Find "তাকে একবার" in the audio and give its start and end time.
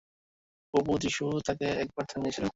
1.47-2.05